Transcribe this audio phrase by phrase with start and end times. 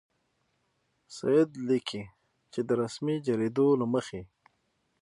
[1.15, 2.03] سید لیکي
[2.51, 4.21] چې د رسمي جریدو له مخې.